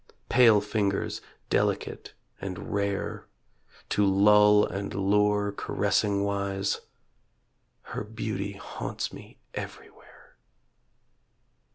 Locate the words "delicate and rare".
1.51-3.27